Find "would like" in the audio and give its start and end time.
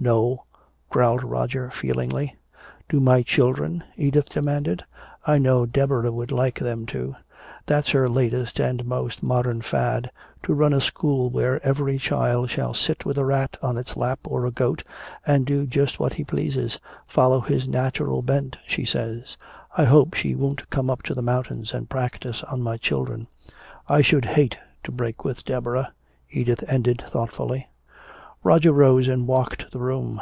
6.12-6.58